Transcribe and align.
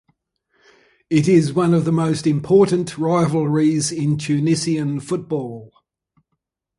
It 1.11 1.27
is 1.27 1.53
one 1.53 1.75
of 1.75 1.85
the 1.85 1.91
most 1.91 2.25
important 2.25 2.97
rivalries 2.97 3.91
in 3.91 4.17
Tunisian 4.17 4.99
football. 4.99 5.71